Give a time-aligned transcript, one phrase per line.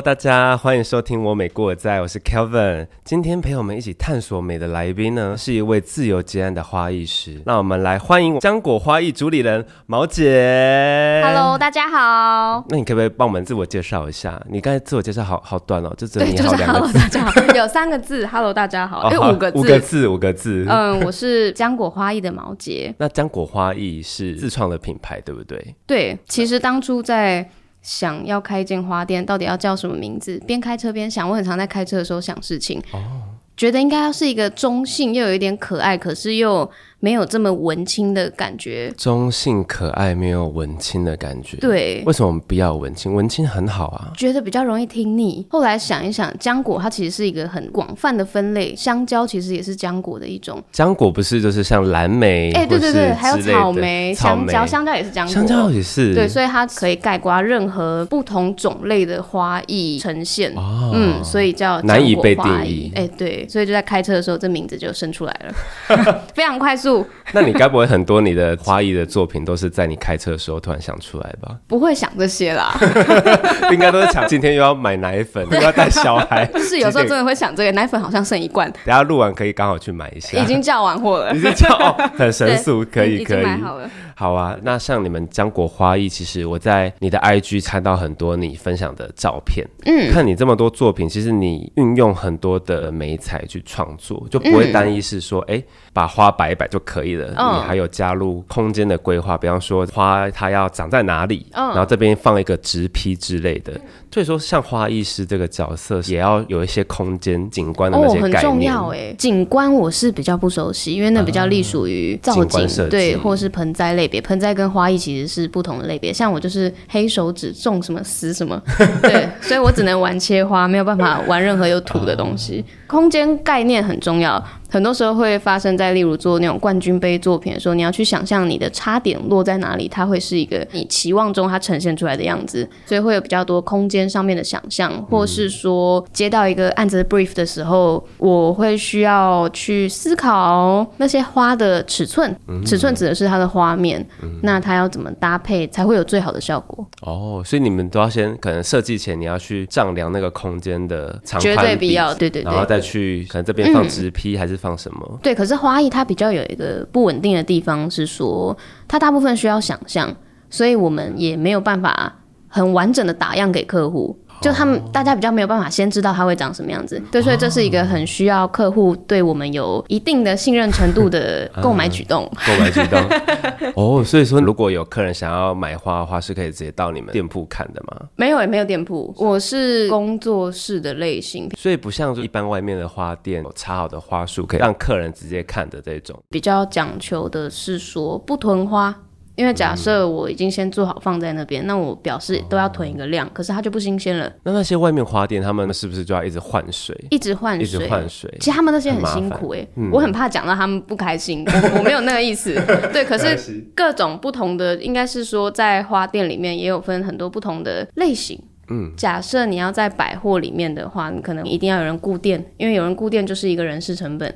[0.00, 2.86] Hello，大家欢迎收听我美过在，我是 Kelvin。
[3.04, 7.42] 今天陪我们一起探索美的来宾呢，是一位自由接案的花艺师。
[7.44, 11.20] 那我们来欢迎浆果花艺主理人毛姐。
[11.22, 12.64] Hello，大家好。
[12.70, 14.40] 那你可不可以帮我们自我介绍一下？
[14.48, 16.98] 你刚才自我介绍好好短哦，就只有对，你就是好两个 Hello，字。
[16.98, 20.66] 大家好， 有三个字，Hello，大家好，哎、哦好五个字，五个字，五个字。
[20.66, 22.94] 嗯，我是浆果花艺的毛杰。
[22.96, 25.74] 那浆果花艺是自创的品牌，对不对？
[25.86, 27.46] 对，其实当初在
[27.82, 32.82] 想要开一间花店，到底要叫什么名字，边开车边想，我很常在开车的时候想事情。
[32.92, 33.22] 哦。
[33.56, 36.70] 觉得应该要是一个中性又有一点可爱，可是又
[37.00, 38.92] 没有这么文青的感觉。
[38.96, 41.56] 中性可爱，没有文青的感觉。。
[41.56, 43.14] 对，为什么我们不要文青？
[43.14, 44.12] 文青很好啊。
[44.16, 45.44] 觉得比较容易听腻。
[45.50, 50.62] 后来想一想，浆果它其实是一个很广泛的分类，香蕉其实也是浆果的一种。
[50.72, 55.32] 浆果不是就是像蓝莓，哎、对对对，还有草莓、香蕉，香蕉也是浆果。
[55.32, 56.14] 香蕉也是。
[56.14, 60.52] 对，所以它可以概括任何不同种类的花艺呈现。
[60.54, 66.89] 哦，嗯，所以叫难以被定义哎、对，所以就在开车的时候，这名字就生出来了， 非常快速，
[67.32, 71.56] 那你该不会很多你的花艺的作品都是在你开车的时候突然想出来吧？
[71.68, 72.74] 不会想这些啦。
[73.70, 80.38] 应该都是想今天又要买奶粉，又要带小孩，就是有时候真的会想这个，奶粉好像剩一罐，等下录完可以刚好去买一下。
[80.38, 83.44] 已经叫完货了已，经叫哦，很神速，可以可以。
[83.62, 83.90] 好了。
[84.16, 95.62] 好啊，那像你们浆果花艺，其实我在你的 IG 看到很多你分享的照片，嗯，看你这么多作品，其实你运用很多的美彩去创作，就不会单一是说，哎、
[95.94, 97.56] 把花摆一摆就可以了，嗯。
[97.56, 101.68] 你还有加入空间的规划，比方说花它要长在哪里，嗯。
[101.68, 103.72] 然后这边放一个植批之类的，
[104.12, 108.60] 所以说像花艺师这个角色，也要有一些空间景观的那哦，很重。
[108.60, 114.20] 要哎，景观我是比较不熟悉，因为那比较隶属于造景对，或是盆栽类别。
[114.20, 118.60] 盆栽跟花艺其实是不同的类别，像我就是黑手指种什么死什么，
[119.02, 122.64] 对，所以我只能玩切花，没有办法玩任何有土的东西。
[122.86, 142.34] 空间概念很重要，很多时候会发生在例如做那种冠军杯作品的时候，你要去想象你的插点落在哪里，它会是一个你期望中它呈现出来的样子，所以会有比较多空间上面的想象，或是说接到一个案子的 brief 的时候，我会需要去思考那些花的尺寸，
[142.64, 144.06] 尺寸指的是它的花面，
[144.42, 146.86] 那它要怎么搭配才会有最好的效果？
[147.02, 152.60] 哦，所以你们都要先可能设计前你要去丈量那个空间的长绝宽比对必要，对对对然。
[152.60, 155.18] 后再去可能这边放直批还是放什么？
[155.22, 158.56] 对，可是花艺它比较有一个不稳定的地方是说，
[158.86, 160.14] 它大部分需要想象，
[160.50, 162.19] 所以我们也没有办法
[162.50, 164.14] 很完整的打样给客户。
[164.40, 172.24] 就他们大家比较没有办法先知道它会长什么样子，对，所以这是一个很需要客户对我们有一定的信任程度的 购买举动。
[172.46, 172.98] 购买举动
[173.76, 178.08] 哦，所以说如果有客人想要买花的话，是可以直接到你们店铺看的吗？
[178.16, 186.18] 没有也没有店铺，我是工作室的类型，所以不像一般外面的花店有插好的花束，可以让客人直接看的这种。
[186.30, 188.96] 比较讲求的是说不囤花。
[189.40, 197.64] 因为假设我已经先做好放在那边，那我表示都要囤一个量，可是它就不新鲜了，那那些外面花店，他们是不是就要一直换水，一直换水。
[197.64, 198.36] 一直水，换水？
[198.38, 202.52] 其实他们那些很辛苦哎、我很怕讲到他们不开心，我 我没有那个意思。
[202.92, 208.38] 对，可是各种不同的，应该是说在花店里面也有分很多不同的类型。
[208.72, 214.32] 嗯，假设你要在百货里面的话，你可能一定要有人顾店，因为有人顾店就是一个人事成本。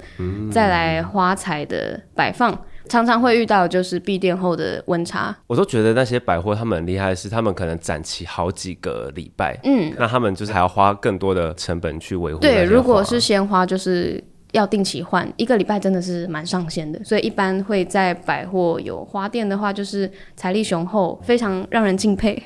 [0.51, 5.35] 再来花材的摆放，常常会遇到就是闭店后的温差。
[5.47, 14.23] 我都觉得那些百货他们很厉害，是他们可能展期好几个礼拜，嗯，那他们就是还要花更多的成本去维护对，如果是鲜花，就是
[14.55, 17.03] 要定期换，一个礼拜真的是蛮上限的。
[17.05, 22.41] 所以一般会在百货有花店的话，就是财力雄厚，非常让人敬佩。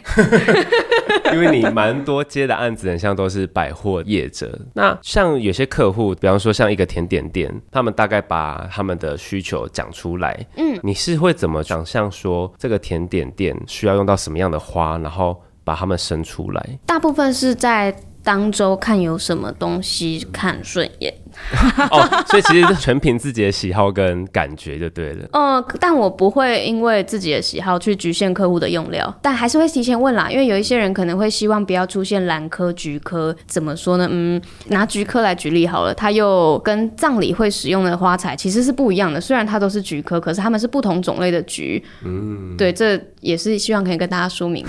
[1.33, 4.59] 因为你蛮多接的案子，很像都是百货业者。
[4.73, 16.79] 那像有些客户，比方说像一个甜点店，他们大概把他们的需求讲出来，嗯，你是会怎么想象说这个甜点店需要用到什么样的花，然后把它们生出来？
[16.87, 21.15] 大部分是在当周看有什么东西看顺眼。
[21.90, 25.29] 哦，所以其实全凭自己的喜好跟感觉就对了。
[25.32, 34.08] 嗯，但我不会因为自己的喜好去局限客户的用料，但还是会提前问啦，因为有一些人可能会希望不要出现兰科、菊科，怎么说呢？
[34.11, 41.82] 嗯，拿菊科来举例好了，它又跟葬礼会使用的花材其实是不一样的，虽然它都是菊科，可是它们是不同种类的菊。
[42.05, 44.64] 嗯，对，这也是希望可以跟大家说明。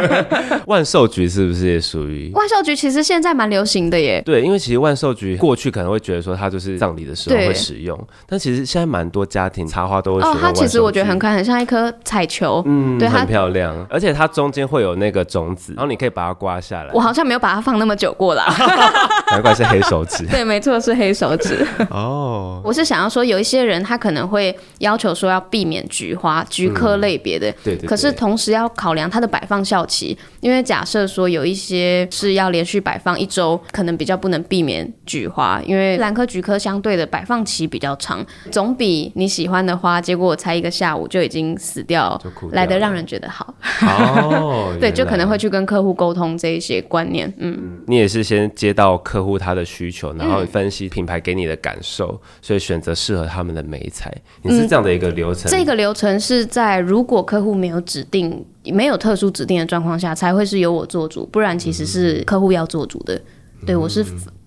[0.66, 2.30] 万寿菊是不是也属于？
[2.34, 4.22] 万寿菊其实现在蛮流行的耶。
[4.24, 12.62] 对，因为其实万寿菊过去可能会觉得说它就是葬礼的时候会使用，但其实现在蛮多家庭插花都会选哦用，它其实我觉得很可爱，很像一颗彩球。
[12.66, 16.90] 嗯，对很漂亮，而且它中间会有那个种子，然后你可以把它刮下来。
[16.92, 18.44] 我，好像没有把它放那么久过啦。
[19.32, 20.26] 难怪是黑手指。
[20.30, 21.66] 对，没错，是黑手指。
[21.90, 22.60] 哦。
[22.64, 27.88] 我是想要说，有一些人他可能会要求说要避免菊花、菊科类别的，对对对。
[27.88, 43.54] 可是同时要考量它的摆放效期，因为假设说有一些是要连续摆放一周，可能比较不能避免菊花，因为兰科菊科相对的摆放期比较长，总比你喜欢的花，结果我才一个下午就已经死掉掉来的让人觉得好。
[43.82, 47.78] 哦， 对，就可能会去跟客户沟通这一些观念，嗯。
[47.86, 54.12] 你也是先接到客户他的需求，然后分析品牌给你的感受，所以选择适合他们的美材。
[54.42, 55.50] 你是这样的一个流程？
[55.50, 63.20] 这个流程是在如果客户没有指定、没有特殊指定的状况下，才会是由我做主，不然其实是客户要做主的。
[63.66, 64.04] 对我是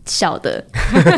[0.08, 0.64] 小的，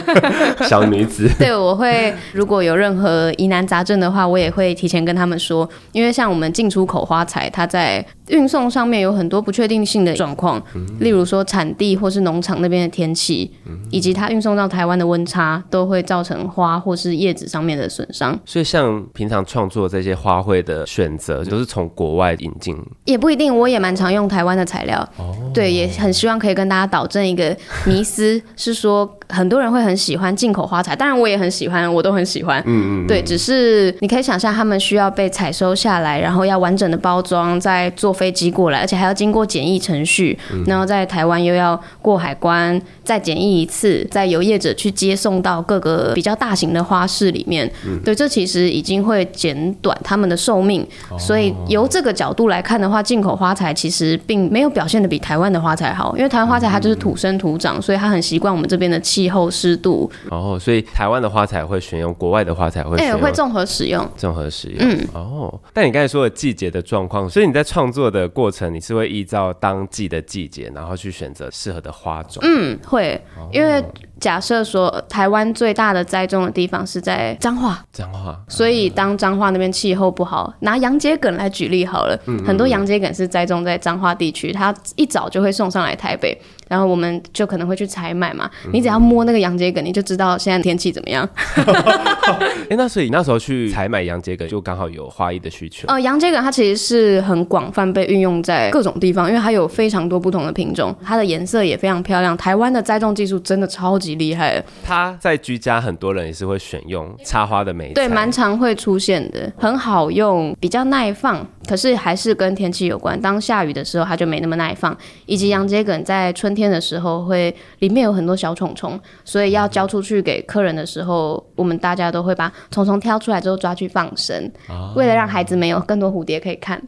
[0.67, 10.61] 小女子， 对我会如果有任何疑难杂症的话，我也会提前跟他们说，因为像我们进出口花材，它在运送上面有很多不确定性的状况，
[10.99, 13.51] 例如说产地或是农场那边的天气，
[13.89, 18.37] 以及它运送到台湾的温差，都会造成花或是叶子上面的损伤。
[18.45, 22.77] 所以像平常创作这些花卉的选择，都是从国外引进。
[23.05, 25.07] 也不一定，我也蛮常用台湾的材料，
[25.53, 27.55] 对，也很希望可以跟大家导正一个
[27.85, 47.71] 迷思， 是说很多人会很喜欢进口花材，当然我也很喜欢，我都很喜欢，嗯嗯，对，只是你可以想象他们需要被采收下来，然后要完整的包装，再坐飞机过来，而且还要经过检疫程序，然后在台湾又要过海关，再检疫一次，再由业者去接送到各个比较大型的花市里面，
[48.03, 50.83] 对，这其实已经会减短他们的寿命，
[51.19, 63.21] 所以由这个角度来看的话，进口花材其实并没有表现的比台湾的花材好，因为台湾花材它就是土生土长，所以它很习惯我们这边的气候湿度，然后，所以台湾的花材会选用，国外的花材会哎、选用。
[63.21, 64.07] 会综合使用。
[64.15, 73.19] 综合使用，嗯，哦，但你刚才说的季节的状况，所以你在创作的过程，你是会依照当季的季节，然后去选择适合的花种，嗯，会，
[73.51, 73.83] 因为
[74.19, 86.37] 假设说呃台湾最大的栽种的地方是在彰化，彰化，所以当彰化那边气候不好，拿洋桔梗来举例好了，很多洋桔梗是栽种在彰化地区，它一早就会送上来台北，
[86.69, 88.49] 然后我们就可能会去采买嘛。
[88.71, 91.27] 你只要摸那个洋桔梗，你就知道现在天气怎么样。
[92.69, 102.37] 哎，那所以那时候去采买洋桔梗，就刚好有花艺的需求，呃，洋桔梗它其实是很广泛被运用在各种地方，因为它有非常多不同的品种，它的颜色也非常漂亮。
[102.37, 113.19] 台湾的栽种技术真的超级厉害，它在居家很多人也是会选用插花的美，对，蛮常会出现的，很好用，比较耐放，可是还是跟天气有关。
[113.19, 114.95] 当下雨的时候，它就没那么耐放，
[115.25, 124.51] 以及洋桔梗在春天的时候会里面有很多小虫虫，所以要交出去给客人的时候，我们大家都会把虫虫挑出来之后抓去放生，
[124.95, 126.81] 为了让孩子们有更多蝴蝶可以看。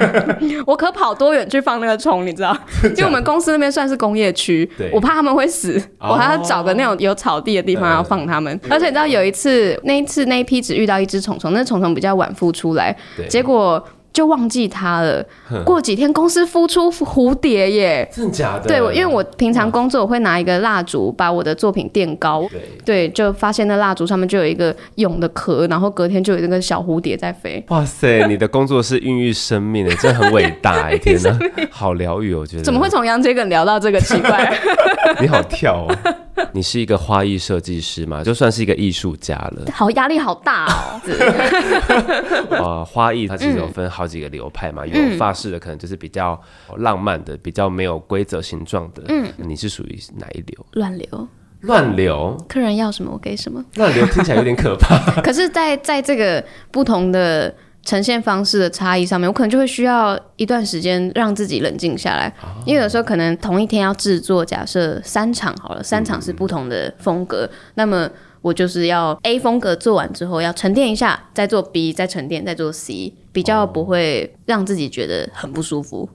[0.66, 2.54] 我可跑多远去放那个虫，你知道？
[2.84, 8.60] 因为我们公司那边算是工业区对，我怕他们会死，哦我还要找个那种有草地的地方要放他们。
[8.68, 12.96] 而且你知道有一次，那一次那一批只遇到一只虫虫，那虫虫比较晚孵出来，
[13.28, 13.82] 结果。
[14.18, 15.24] 就忘记它了。
[15.64, 18.66] 过几天公司孵出蝴蝶耶，真的假的？
[18.66, 22.44] 对，我因为我平常工作我会拿一个蜡烛把我的作品垫高，
[22.84, 27.64] 对对，就发现那蜡烛上面就有一个蛹的壳，然后隔天就有那个小蝴蝶在飞。
[27.68, 30.98] 哇塞， 你的工作是孕育生命的，真的很伟大哎！
[30.98, 31.38] 天哪，
[31.70, 32.64] 好疗愈，我觉得。
[32.64, 34.52] 怎么会从杨杰梗聊到这个奇怪？
[35.22, 35.96] 你好跳哦！
[36.52, 39.70] 你是一个花艺设计师嘛，就算是一个艺术家了。
[39.72, 41.00] 好压力好大哦。
[42.50, 46.40] 呃，花艺它其实有分好几个流派嘛，有法式的可能就是比较
[46.76, 49.02] 浪漫的，比较没有规则形状的。
[49.08, 50.66] 嗯，你是属于哪一流？
[50.72, 51.28] 乱流，
[51.60, 53.64] 乱流，客人要什么我给什么。
[53.74, 55.20] 乱流听起来有点可怕。
[55.20, 57.54] 可是在，在这个不同的
[57.88, 62.30] 呈现方式的差异上面，我可能就会需要一段时间让自己冷静下来，
[62.66, 68.06] 因为有时候可能同一天要制作，假设三场好了，三场是不同的风格，那么
[68.42, 76.06] 我就是要 A 风格做完之后要沉淀一下，再做 B，再沉淀，再做 C，比较不会让自己觉得很不舒服。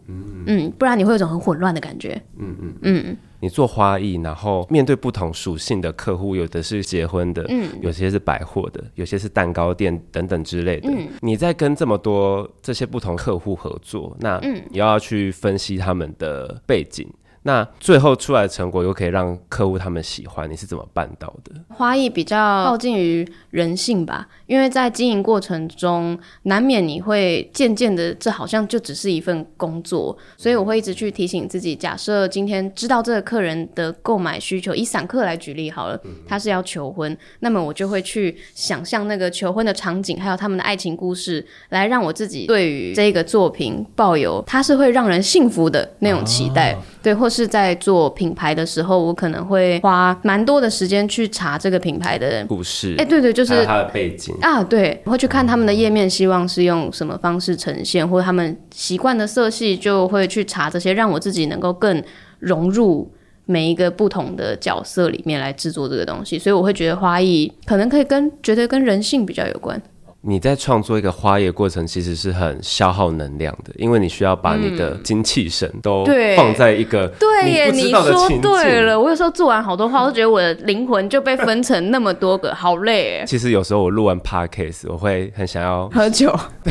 [0.46, 2.22] 嗯不然你会有一种很混乱的感觉。
[2.38, 3.18] 嗯嗯嗯。
[3.44, 10.90] 你做花艺，然后面对不同属性的客户，有的是结婚的，嗯，有些是百货的，有些是蛋糕店等等之类的。
[11.20, 17.06] 你在跟这么多这些不同客户合作，那你要去分析他们的背景。
[17.44, 21.52] 那最后出来的成果又可以让客户他们喜欢，你是怎么办到的？
[21.70, 31.76] 花艺比较靠近于人性吧，因为在经营过程中，难免你会渐渐的，这好像就只是一份工作，所以我会一直去提醒自己。
[31.76, 46.78] 假设今天知道这个客人的购买需求，以散客来举例好了，他是要求婚，那么我就会去想象那个求婚的场景，还有他们的爱情故事，来让我自己对于这个作品抱有它是会让人幸福的那种期待。
[47.04, 52.96] 对，或是在做品牌的时候，我可能会花蛮多的时间去查这个品牌的故事。
[52.98, 62.02] 哎，对对，就是它的背景啊，对，会去看他们的页面，希望是用什么方式呈现，或者他们习惯的色系，就会去查这些，让我自己能够更
[62.40, 63.12] 融入
[63.46, 66.40] 每一个不同的角色里面来制作这个东西。
[66.40, 69.82] 所以我会觉得花艺可能可以跟觉得跟人性比较有关。
[70.26, 76.06] 你在创作一个花叶过程，其实是很消耗能量的，因为你需要把你的精气神都
[76.38, 78.98] 放在一个对耶，你说对了。
[78.98, 83.22] 我有时候做完好多话，我都觉得我的灵魂就被分成那么多个，好累。
[83.28, 86.34] 其实有时候我录完 podcast，我会很想要喝酒。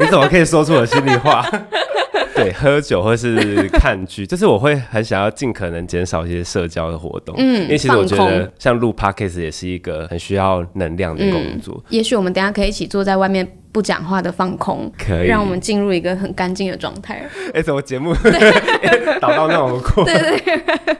[0.00, 1.46] 你怎么可以说出我心里话？
[2.36, 7.34] 对，喝酒或是看剧，就是我会很想要尽可能减少一些社交的活动。
[7.38, 11.82] 嗯，因为其实我觉得像录 podcast 也是一个很需要能量的工作。
[11.90, 17.22] 也许我们等下可以一起坐在外面不讲话的放空，可以让我们进入一个很干净的状态。
[17.54, 18.14] 哎，怎么节目
[19.20, 20.04] 导到那种过？
[20.04, 20.96] 对对。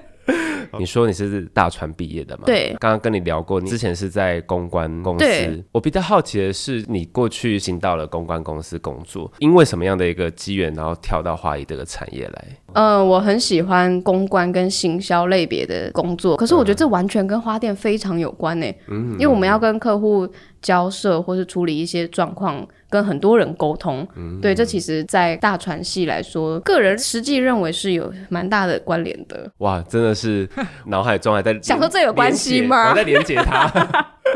[0.78, 2.44] 你说你是大传毕业的嘛？
[2.46, 5.64] 对，刚刚跟你聊过，你之前是在公关公司。
[5.72, 12.44] 我比较好奇的是，你过去进到了公关公司工作，因为什么样的一个机缘，然后跳到花艺这个产业来？
[12.74, 18.66] 嗯，我很喜欢公关跟行销类别的工作，可是我觉得这完全跟花店非常有关呢。
[18.88, 20.26] 嗯，因为我们要跟客户
[20.62, 22.66] 交涉，或是处理一些状况。
[22.88, 29.50] 跟很多人沟通，嗯对，这其实，在大传系来说，个人实际认为是有蛮大的关联的。
[29.60, 30.46] 哇，真的是
[30.84, 32.90] 脑海中还在想说这有关系吗？
[32.90, 33.72] 我在连接他。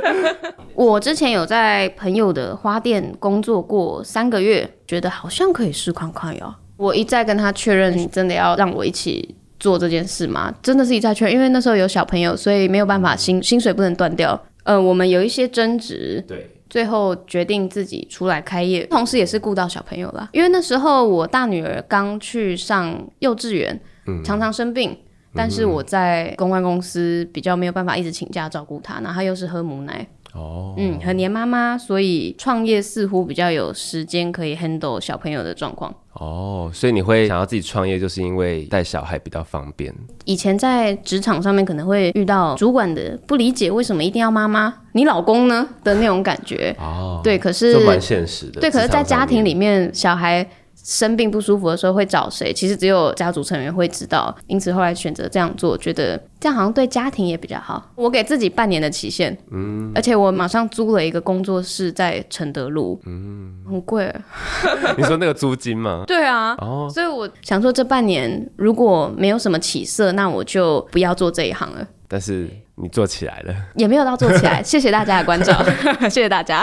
[0.75, 6.54] 我之前有在朋友的花店工作过三个月，觉得好像可以试看看哟。
[6.78, 10.50] 我一再跟他确认，真的要让我一起做这件事吗？
[10.62, 14.42] 真的是一再确认，因为那时候有小朋友，所以没有办法薪薪水不能断掉。
[14.66, 16.23] 呃，我们有一些争执。
[16.28, 16.50] 对。
[16.68, 20.28] 最后决定自己出来开业，同时也是顾到小朋友啦。
[20.32, 23.80] 因为那时候我大女儿刚去上幼稚园，
[24.25, 24.99] 常常生病，
[25.32, 30.04] 但是我在公关公司比较没有办法一直请假照顾她，然后她又是喝母奶。
[30.36, 35.94] 哦，嗯，很黏妈妈，所以创业似乎比较有时间可以 handle 小朋友的状况。
[36.12, 39.92] 哦，所以你会想要自己创业，就是因为带小孩比较方便。
[40.24, 44.72] 以前在职场上面可能会遇到主管的不理解，为什么一定要妈妈？
[44.92, 46.76] 你老公呢的那种感觉。
[46.78, 48.60] 哦，对，可是蛮现实的。
[48.60, 50.46] 对，可是，在家庭里面，小孩。
[50.84, 52.52] 生病不舒服的时候会找谁？
[52.52, 57.90] 其实只有家族成员会知道，因此后来选择这样做，觉得这样好像对家庭也比较好。
[57.94, 64.14] 我给自己半年的期限，嗯，而且我马上租了一个工作室在承德路，嗯，很贵。
[64.96, 66.04] 你说那个租金吗？
[66.08, 71.86] 对啊，哦，所以我想说这半年如果没有什么起色，那我就不要做这一行了。
[72.08, 72.48] 但是。
[72.78, 74.60] 你做起来了，也没有到做起来。
[74.62, 75.64] 谢谢大家的关照，
[76.02, 76.62] 谢谢大家。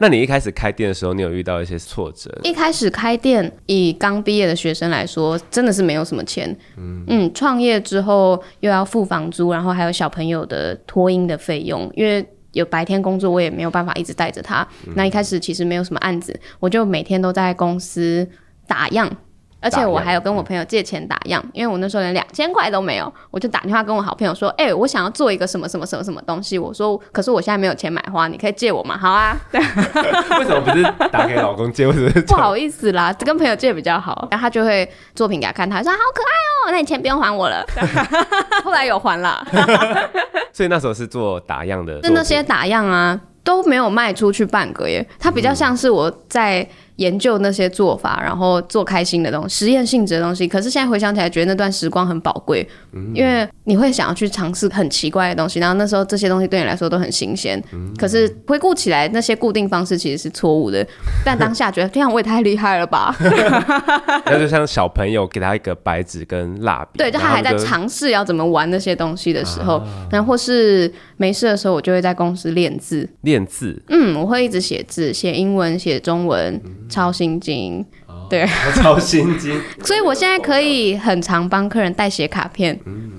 [0.00, 2.36] 那你一开始开店的时候，你有遇到一些挫折？
[2.42, 6.50] 一开始开店，以刚毕业的学生来说，真的是没有什么钱。
[6.76, 14.66] 嗯嗯，创业之后又要付房租，然后还有小朋友的托婴的费用，因为有白天工作，我也没有办法一直带着他。
[14.96, 18.26] 那一开始其实没有什么案子，我就每天都在公司
[18.66, 19.14] 打样。
[19.62, 29.36] 而且我还有跟我朋友借钱打样，因为我那时候连两千块都没有，我就打电话跟我好朋友说：“哎，我想要做一个什么什么什么什么东西。”我说：“可是我现在没有钱买花，你可以借我吗？”好啊。
[29.52, 31.86] 为什么不是打给老公借？
[31.86, 33.12] 为什么不好意思啦？
[33.20, 34.26] 跟朋友借比较好。
[34.30, 37.64] 然后他就会作品给他看，他说：“好可爱哦，那你钱不用还我了。”
[38.64, 39.46] 后来有还了。
[40.52, 45.06] 所以那时候是做打样的，就那些打样啊都没有卖出去半个耶。
[45.18, 46.68] 它比较像是我在。
[47.02, 50.46] 研究那些做法，然后做开心的东西，实验性质的东西。
[50.46, 52.66] 可是现在回想起来，觉得那段时光很宝贵，
[53.12, 55.58] 因为你会想要去尝试很奇怪的东西。
[55.58, 57.62] 然后那时候这些东西对你来说都很新鲜。
[57.98, 60.86] 可是回顾起来，那些固定方式其实是错误的。
[61.24, 63.14] 但当下觉得，天啊我也太厉害了吧？
[64.26, 73.08] 那就像小朋友给他一个白纸跟蜡笔，对，就他还在尝试要怎么玩那些东西的时候，然后或是没事的时候，我就会在公司练字。
[73.22, 76.60] 练字，嗯，我会一直写字，写英文，写中文。
[76.88, 77.84] 抄心经，
[78.32, 78.46] 对，
[78.76, 79.52] 超心机，
[79.84, 82.74] 所以我现在可以很常帮客人代写卡片，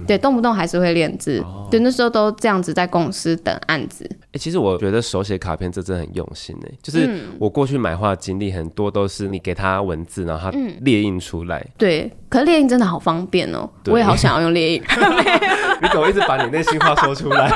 [0.08, 1.40] 对，动不动还是会练字，
[1.70, 4.10] 对，那时候都这样子在公司等案子。
[4.32, 13.94] 哎、其实我觉得手写卡片这真的很用心哎，就是我过去买画经历很多都是你给他文字，然后他列印出来，对，可是列印真的好方便哦，对。
[13.94, 14.82] 我也好想要用列印。
[15.80, 17.52] 你怎么一直把你内心话说出来？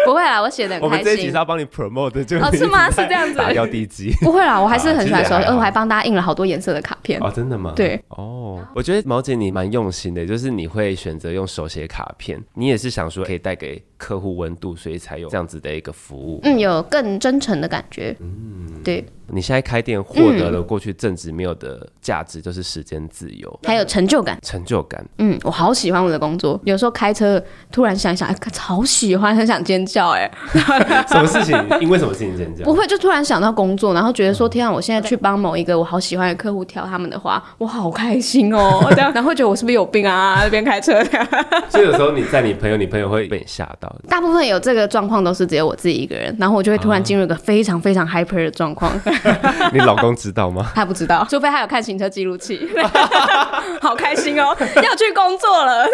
[0.06, 1.32] 不会啦，我写的很开我们这一集是。
[1.32, 4.12] 要帮你 promote 的，就哦是吗是这样子打掉地基。
[4.20, 7.20] 不会啦，我还是很喜欢手写，啊其实也还好而我还帮大家印了好多颜色的卡片。
[7.22, 7.72] 哦，真的吗？
[7.76, 16.40] 对，哦，我觉得毛姐你蛮用心的，就是你会选择用手写卡片，你也是想说可以带给客户温度，所以才有这样子的一个服务。
[16.42, 18.14] 嗯，有更真诚的感觉。
[18.20, 24.38] 嗯，对，你现在开店获得了过去正职没有的价值，就是时间自由、还有成就感。
[24.42, 25.04] 成就感。
[25.18, 26.60] 嗯，我好喜欢我的工作。
[26.64, 30.30] 有时候开车突然想一想，哎，好喜欢，很想尖叫，哎，
[31.08, 31.56] 什么事情？
[31.80, 32.64] 因为什么事情尖叫？
[32.64, 40.40] 不会，就突然想到工作，然后觉得说，天啊，我现在去帮某一个我好喜欢的客户挑他们的花，我好开心哦， 这样，然后会觉得我是不是有病啊？
[40.42, 41.02] 那边开车，
[41.68, 43.94] 所以有时候你在你朋友，你朋友会被你吓到。
[44.08, 48.92] 大部分有这个状况都是只有我自己一个人，然后我就会突然进入一个非常非常 hyper 的状况。
[49.72, 50.70] 你老公知道吗？
[50.74, 52.68] 他不知道，除非他有看行车记录器。
[53.80, 55.86] 好开心哦，要去工作了。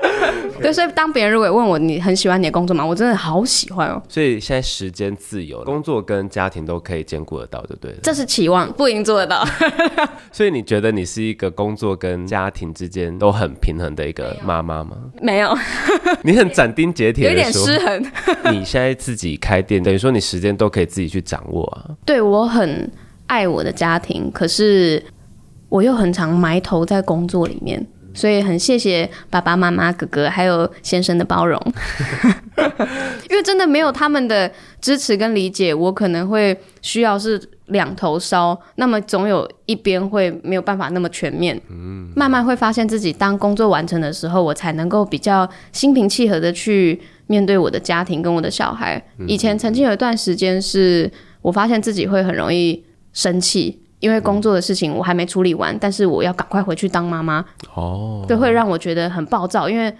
[0.60, 2.84] 对，所以当别人如果问我你很喜欢你的工作吗？
[2.84, 7.98] 我真的好喜欢哦，所以现在时间自由，工作跟家庭都可以兼顾得到，对不对了？
[8.02, 9.46] 这是期望，不一定做得到。
[10.32, 14.96] 所以你觉得你是一个工作跟家庭之间都很平衡的一个妈妈吗？
[15.22, 15.56] 没有，
[16.22, 18.04] 你很斩钉截铁有点，失衡。
[18.52, 21.94] 你现在自己开店， 等于说你时间都可以自己去掌握啊。
[22.04, 22.90] 对我很
[23.26, 25.02] 爱我的家庭，可是
[25.68, 27.86] 我又很常埋头在工作里面。
[28.18, 31.56] 所以很谢谢爸爸妈妈、哥哥还有先生的包容，
[33.30, 41.60] 因为真的没有他们的支持跟理解，我可能会需要是两头烧，那么总有一边会没有办法那么全面。
[41.70, 49.00] 嗯，慢慢会发现自己当工作完成的时候，我才能够比较心平气和的去面对我的家庭跟我的小孩。
[49.28, 51.08] 以前曾经有一段时间是
[51.40, 53.84] 我发现自己会很容易生气。
[54.00, 59.92] 因为工作的事情我还没处理完，但是我要赶快回去当妈妈，哦，对，会让我觉得很暴躁，因为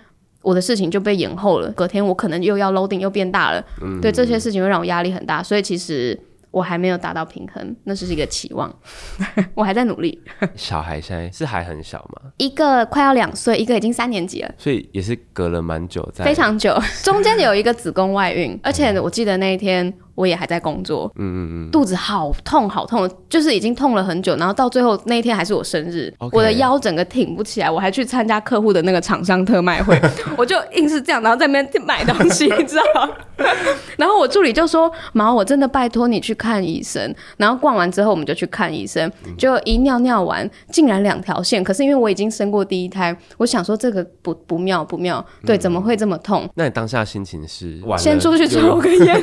[0.42, 4.00] 我的事情就被延后了，隔天我可能又要 loading 又变大了，嗯。
[4.00, 6.18] 对，这些事情会让我压力很大，所以其实
[6.52, 8.72] 我还没有达到平衡，那只是一个期望，
[9.54, 10.18] 我还在努力。
[10.54, 14.50] 小孩现在是还很小吗，一个快要两岁，一个已经三年级了。
[14.56, 26.12] 所以也是隔了蛮久在，非常久，中间有一个子宫外孕，而且我记得那一天我也还在工作，嗯嗯嗯，肚子好痛好痛，就是已经痛了很久，然后到最后那一天还是我生日。
[26.32, 29.96] 我的腰整个挺不起来，我还去参加客户的那个厂商特卖会，
[30.36, 33.08] 我就硬是这样，然后在那边买东西，你知道吗？
[33.96, 41.62] 然后我助理就说：“毛，我真的拜托你去看医生。”然后逛完之后，我们就去看医生，就一尿尿完，竟然两条线。
[41.62, 46.48] 可是因为我已经生过第一胎，我想说这个不不妙不妙，对，怎么会这么痛？
[46.56, 49.22] 那你当下心情是先出去抽根烟，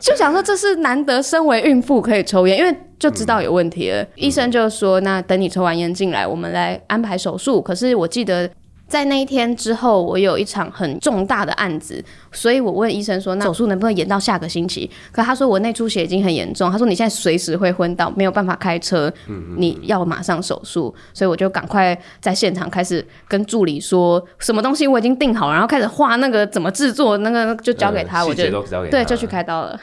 [0.00, 4.06] 就 想说这是难得身为孕妇可以抽烟，因为就知道有问题了。
[4.14, 8.48] 医生就说：“那等你抽完烟进来，我们来安排手术。”可是我记得。
[8.92, 19.10] 在那一天之后，我有一场很重大的案子，所以我问医生说：“那手术能不能延到下个星期？”可他说我内出血已经很严重，他说你现在随时会昏倒，没有办法开车，
[19.56, 20.94] 你要马上手术。
[21.14, 28.44] 所以我就赶快在现场开始跟助理说什么东西我已经定好，然后开始画那个怎么制作，那个就交给他，我就
[28.90, 29.80] 对就去开刀了。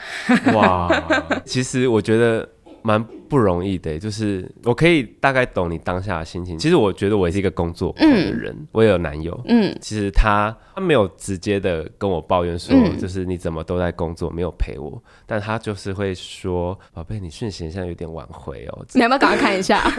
[0.54, 0.88] 哇，
[1.43, 2.48] 其实我觉得
[2.84, 6.58] 蛮不容易的，就是我可以大概懂你当下的心情。
[6.58, 19.84] 其实我觉得我也是一个工作狂的人，我也有男友，嗯，其实他他没有直接的跟我抱怨说，嗯就是你怎么都在工作，没有陪我，但他就是会说，宝贝，你讯息现在有点晚回哦， 你要不要赶快看一下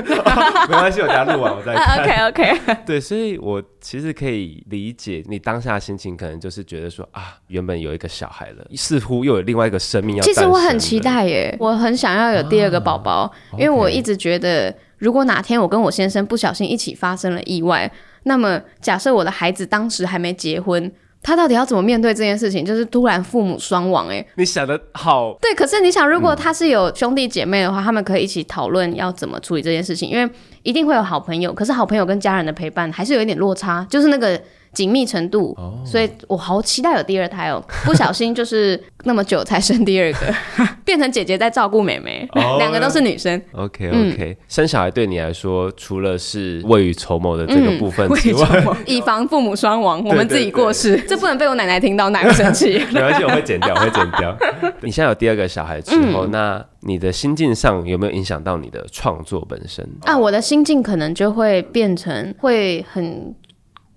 [0.68, 1.98] 没关系，我等下录完我再看。
[2.28, 10.22] OK OK，对，所以我其实可以理解你当下的心情，可能就是觉得说啊，原本有一个小孩了，似乎又有另外一个生命要。
[10.22, 11.00] 其实我很期。
[11.00, 13.19] 待耶，我很想要有第二个宝宝，
[13.52, 17.90] 因为我一直觉得，如果哪天我跟我先生不小心一起发生了意外，
[18.24, 20.92] 那么假设我的孩子当时还没结婚。
[21.22, 22.64] 他到底要怎么面对这件事情？
[22.64, 25.54] 就是突然父母双亡，哎，你想的好，对。
[25.54, 30.26] 可是你想，如果他是有兄弟姐妹的话，他们可以一起讨论要怎么处理这件事情，因为
[30.62, 31.52] 一定会有好朋友。
[31.52, 34.40] 可是好朋友跟家人的陪伴还是有一点落差，就是那个
[34.72, 35.56] 紧密程度。
[35.84, 40.34] 所以我好期待有第二胎哦， 不小心就是那么久才生第二个，
[40.84, 43.40] 变成姐姐在照顾妹妹，哦两个都是女生。
[43.52, 52.78] OK OK，、生小孩对你来说，除了是未雨绸缪的这个部分之外， 以防父母双亡，我们自己对过世，这不能被我奶奶听到，奶奶会生气。
[52.92, 54.36] 没关系，我会剪掉，我会剪掉。
[54.82, 59.86] 你现在有第二个小孩之后，嗯那你的心境上有没有影响到你的创作本身？
[60.02, 63.34] 啊，我的心境可能就会变成会很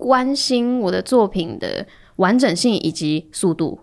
[0.03, 1.87] 关心我的作品的
[2.17, 3.79] 完整性以及速度。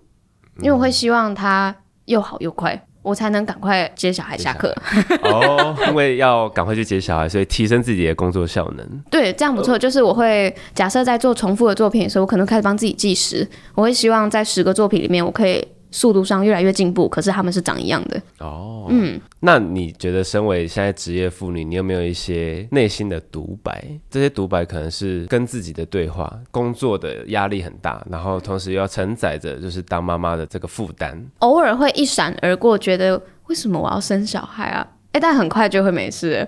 [0.59, 2.87] 因为我会希望它又好又快。
[3.02, 4.76] 我才能赶快接小孩下课
[5.22, 8.87] 哦， 因为要赶快去接小孩，所以提升自己的工作效能。
[9.11, 9.78] 对，这样不错。
[9.78, 13.48] 就是我会假设在做重复的作品的时候，我可能开始帮自己计时。
[13.74, 15.66] 我会希望在十个作品里面，我可以。
[15.90, 18.87] 速度上越来越进步，可是他们是长一样的哦。
[18.90, 23.85] 嗯，那你觉得身为现在职业妇女，你有没有一些内心的独白？
[24.09, 26.33] 这些独白可能是跟自己的对话。
[26.50, 31.20] 工作的压力很大，然后同时又要承载着就是当妈妈的这个负担。
[31.40, 34.87] 偶尔会一闪而过，觉得为什么我要生小孩啊？
[35.12, 36.46] 哎，但很快就会没事。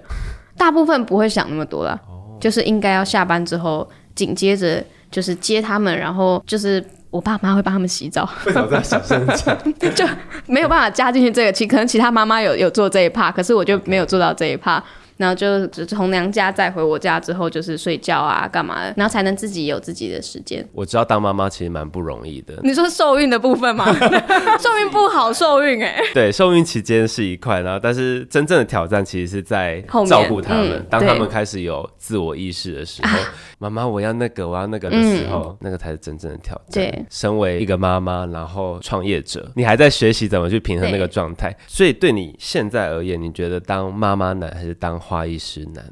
[0.56, 2.00] 大部分不会想那么多了，
[2.40, 6.84] 就是应该要下班之后，紧接着就是接他们，然后就是。
[7.12, 9.56] 我爸妈会帮他们洗澡， 为什么在小声讲？
[9.94, 10.04] 就
[10.46, 14.82] 没有办法加进去这个，其可能其他妈妈有有做这一 part，可是我就没有做到这一 part。
[15.16, 20.66] 然后就从娘家再回我家之后，就是睡觉啊，干嘛的，然后才能自己有自己的时间。
[20.72, 22.58] 我知道当妈妈其实蛮不容易的。
[22.62, 23.84] 你说受孕的部分吗？
[24.58, 26.00] 受孕不好受孕哎。
[26.14, 30.84] 对，受孕期间是一块，然后但是真正的挑战其实是在照顾他们。
[30.88, 33.18] 当他们开始有自我意识的时候，
[33.58, 36.82] 妈妈我要那个我要那个的时候，那个才是真正的挑战。
[36.84, 41.54] 对，身为一个妈妈，然后创业者，你还在学习怎么去平衡那个状态。
[41.66, 45.01] 所以对你现在而言，你觉得当妈妈难还是当？
[45.02, 45.84] 花艺师难，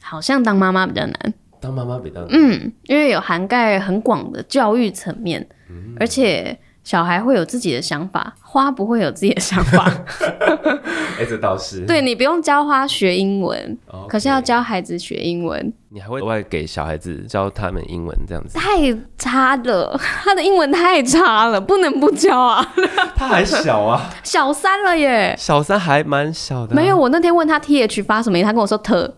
[0.00, 1.34] 好像当妈妈比较难。
[1.60, 5.46] 当妈妈比较嗯，因为有涵盖很广的教育层面，
[5.98, 9.90] 而且小孩会有自己的想法，花不会有自己的想法。
[11.18, 11.80] 哎，这倒是。
[11.88, 15.72] 对你不用教花学英文，可是要教孩子学英文。
[15.88, 18.58] 你还会额外给小孩子教他们英文这样子？
[18.58, 22.74] 太差了，他的英文太差了，不能不教啊。
[23.16, 25.34] 他还小啊，小三了耶。
[25.38, 26.74] 小三还蛮小的。
[26.74, 29.14] 没有，我那天问他 T H 发什么音，他跟我说特。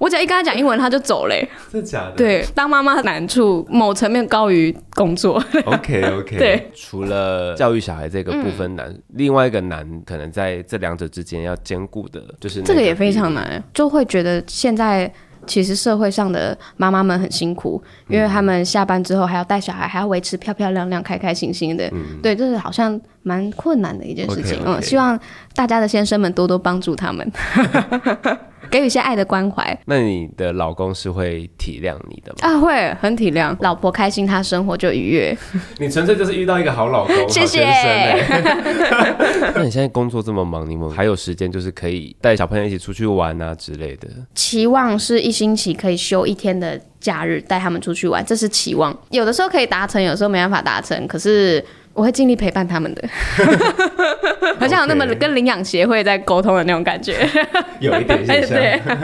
[0.00, 1.46] 我只要一跟他讲英文，他就走嘞。
[1.70, 2.12] 真的假的？
[2.16, 5.34] 对，当妈妈的难处某层面高于工作。
[5.66, 6.38] OK OK。
[6.40, 15.12] 对，除了教育小孩这个部分难，另外一个难可能在这两者之间要兼顾的，就是这个也非常难，就会觉得现在
[15.46, 21.86] 其实社会上的妈妈们很辛苦，因为他们下班之后还要带小孩，还要维持漂漂亮亮、开开心心的。
[21.92, 22.18] 嗯。
[22.22, 24.60] 对，就是好像蛮困难的一件事情。
[24.64, 25.18] 嗯，希望
[25.54, 27.30] 大家的先生们多多帮助他们。
[28.70, 29.76] 给予一些爱的关怀。
[29.86, 32.38] 那你的老公是会体谅你的吗？
[32.42, 33.56] 啊，会很体谅。
[33.62, 35.36] 老婆开心，他生活就愉悦。
[35.80, 37.64] 你纯粹就是遇到一个好老公，谢谢。
[39.56, 44.08] 那你现在工作这么忙，你们还有时间就是可以带小朋友一起出去玩啊之类的？
[44.36, 48.96] 期望是一星期可以休一天的假日，带他们出去玩，这是期望。
[49.10, 51.64] 有的时候可以达成，有时候没办法达成，可是。
[51.92, 53.08] 我会尽力陪伴他们的，
[54.58, 57.28] 好像有那么跟领养协会在沟通的那种感觉，
[57.80, 58.98] 有一点 像。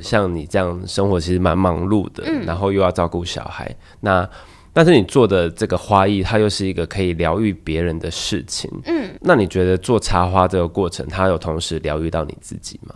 [0.00, 3.68] 像你这样生活其实蛮忙碌的，然后又要照顾小孩，
[4.00, 4.28] 那
[4.72, 8.70] 但是你做的这个花艺，它又是一个可以疗愈别人的事情。
[8.84, 12.94] 嗯，那你觉得做插花这个过程，它有同时疗愈到你自己吗？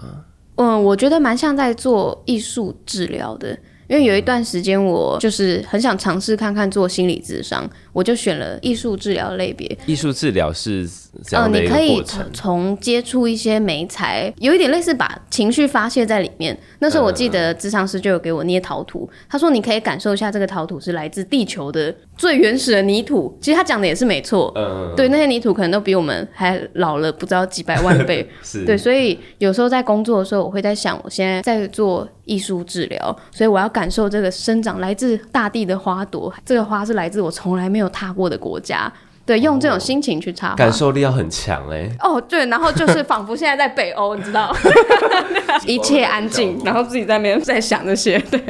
[0.56, 3.58] 嗯，我觉得蛮像在做艺术治疗的。
[3.92, 9.76] 因为有一段时间，我就是很想尝试看看做心理智商，我就选了艺术治疗类别。
[9.84, 10.88] 艺术治疗是
[11.22, 16.58] 这样的一个过程，从接触一些美材，有一点类似把情绪发泄在里面。
[16.78, 23.36] 那时候我记得智商师就有给我捏陶土，他说你可以感受一下这个陶土是来自地球的最原始的泥土。
[23.42, 28.26] 其实他讲的也是没错，嗯，对，那些泥土可能都比我们还老了不知道几百万倍。
[28.42, 32.08] 是，对，所以有时候在工作的时候，我会在想，我现在在做。
[32.24, 36.32] 艺术治疗，所以我要感受这个生长来自大地的花朵。
[36.44, 38.92] 这个花是来自我从来没有踏过的国家，
[39.24, 41.90] 对，用这种心情去插，感受力要很强哎。
[42.00, 44.54] 哦，对，然后就是仿佛现在在北欧，你知道，
[45.66, 48.40] 一切安静，然后自己在那边在想那些，对。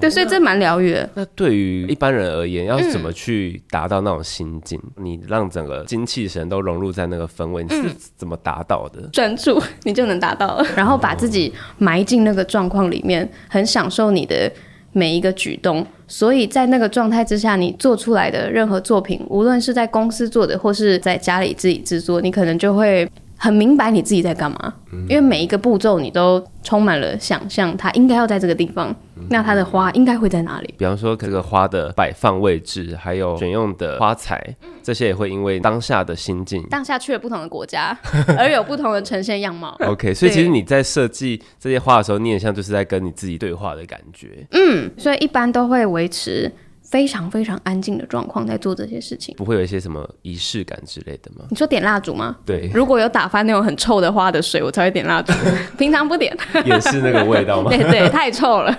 [0.00, 1.08] 对，所以这蛮疗愈的。
[1.14, 4.78] 那对于一般人而言，要怎么去达到那种心境？
[4.96, 9.00] 你让整个精气神都融入在那个氛围，你是怎么达到的？
[9.12, 10.66] 专注， 你就能达到了。
[10.76, 14.52] 然后把自己埋进那个状况里面，很享受你的
[14.94, 15.86] 每一个举动。
[16.08, 23.06] 所以在那个状态之下，你做出来的任何作品，无论是在公司做的，或是在家里自己制作，你可能就会。
[23.44, 24.72] 很明白你自己在干嘛，
[25.06, 28.96] 因为每一个步骤你都充满了想象，它应该要在这个地方，
[29.28, 30.74] 那它的花应该会在哪里？
[30.78, 34.42] 比方说这个花的摆放位置，还有选用的花材，
[34.82, 37.94] 这些也会因为当下的心境，当下去了不同的国家，
[38.38, 39.76] 而有不同的呈现样貌。
[39.80, 44.46] OK，所以其实你在设计这些花的时候，你也像就是在跟你自己对话的感觉。
[44.52, 46.50] 嗯，所以一般都会维持。
[46.94, 49.34] 非常非常安静的状况在做这些事情。
[49.36, 51.44] 不会有一些什么仪式感之类的吗？
[51.50, 52.36] 你说点蜡烛吗？
[52.46, 55.32] 对，如果有打翻那种很臭的花的水，我才会点蜡烛。
[55.76, 56.32] 平常不点，
[56.64, 57.68] 也是那个味道吗？
[57.74, 58.72] 对对，太臭了。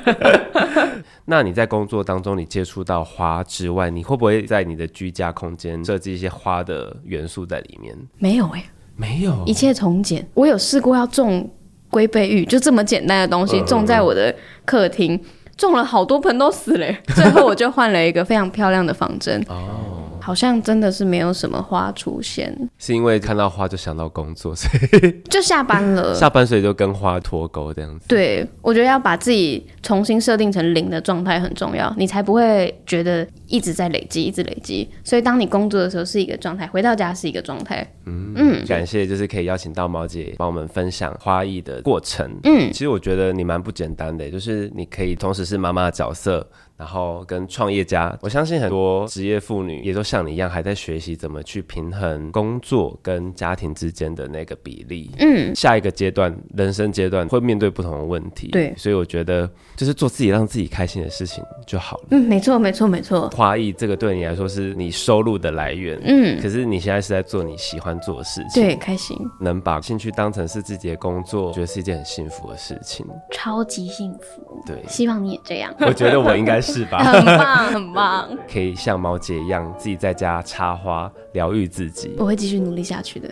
[1.27, 7.93] 那你在工作当中，你接触到花之外，你会不会在你的居家空间设计一些花的元素在里面？
[8.17, 8.63] 没有哎、
[8.95, 10.25] 没有，一切从简。
[10.33, 11.51] 我有试过要种
[11.89, 15.19] 龟背玉，就这么简单的东西，嗯种在我的客厅，
[15.57, 17.01] 种了好多盆都死了欸。
[17.15, 19.41] 最后我就换了一个非常漂亮的仿真。
[19.47, 19.94] 哦，
[20.25, 26.15] 好像真的是没有什么花出现，是因为看到花就想到工作，所以就下班了。
[26.17, 28.07] 下班所以就跟花脱钩这样子。
[28.07, 34.89] 对，我觉得要把自己重新设定成零的状态很重要，你才不会觉得一直在累积，一直累积。
[35.03, 37.87] 所以当你工作的时候是一个状态，回到家是一个状态。
[38.07, 42.27] 嗯，感谢，就是可以邀请到毛姐帮我们分享花艺的过程。
[42.43, 48.17] 嗯，其实我觉得你蛮不简单的，就是你可以同时是妈妈的角色，然后跟创业家。
[48.21, 55.11] 我相信很多职业妇女也都像你一样，还在学习怎么去平衡工作跟家庭之间的那个比例。
[55.19, 58.49] 嗯，下一个阶段，人生阶段会面对不同的问题。
[58.49, 62.03] 对所以我觉得就是做自己让自己开心的事情就好了。
[62.11, 63.29] 嗯，没错，没错，没错。
[63.29, 68.61] 花艺这个对你来说是你收入的来源，嗯，可是你现在是在做你喜欢做的事情。
[68.61, 73.05] 对，开心，能把兴趣当成是自己的工作，我觉得是一件很幸福的事情。
[73.31, 74.61] 超级幸福。
[74.65, 78.29] 对，希望你也这样，我觉得我应该是吧，很棒，很棒。
[78.51, 82.15] 可以像毛姐一样，自己在家插花，疗愈自己。
[82.17, 83.29] 我会继续努力下去的。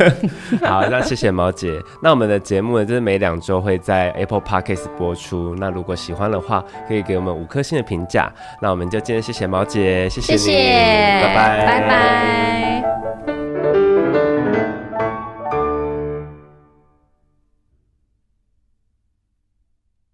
[0.62, 1.80] 好，那谢谢毛姐。
[2.02, 5.54] 那我们的节目呢，就是每两周会在 Apple Podcast 播出。
[5.58, 8.32] 那如果喜欢的话，可以给我们五颗星的评价。
[8.60, 12.75] 那我们就今天谢谢毛姐，谢谢你，谢谢，拜拜，拜拜。